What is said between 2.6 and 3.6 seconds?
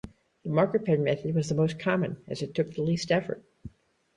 the least effort.